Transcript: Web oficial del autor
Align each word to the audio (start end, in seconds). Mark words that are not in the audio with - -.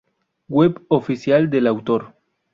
Web 0.49 0.81
oficial 0.89 1.51
del 1.51 1.67
autor 1.67 2.15